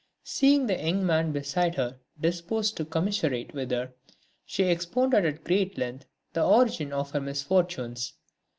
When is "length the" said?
5.77-6.43